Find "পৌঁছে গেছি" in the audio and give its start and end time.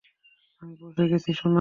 0.79-1.31